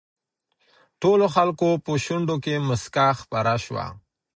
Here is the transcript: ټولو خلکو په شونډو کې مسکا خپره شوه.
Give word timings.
ټولو 1.01 1.25
خلکو 1.35 1.69
په 1.85 1.91
شونډو 2.03 2.35
کې 2.43 2.53
مسکا 2.69 3.07
خپره 3.21 3.53
شوه. 3.65 3.85